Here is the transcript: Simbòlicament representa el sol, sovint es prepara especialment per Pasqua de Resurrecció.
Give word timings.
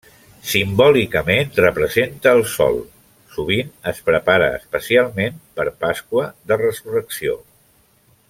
Simbòlicament 0.51 1.51
representa 1.65 2.31
el 2.37 2.41
sol, 2.53 2.79
sovint 3.35 3.69
es 3.93 4.01
prepara 4.09 4.47
especialment 4.61 5.37
per 5.61 5.67
Pasqua 5.85 6.27
de 6.53 6.59
Resurrecció. 6.65 7.37